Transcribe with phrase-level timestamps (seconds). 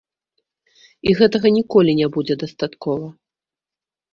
[1.09, 3.07] І гэтага ніколі не будзе дастаткова.